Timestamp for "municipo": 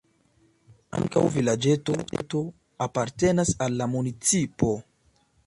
3.95-4.73